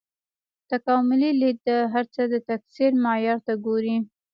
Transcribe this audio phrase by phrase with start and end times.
[0.71, 3.97] تکاملي لید د هر څه د تکثیر معیار ته ګوري.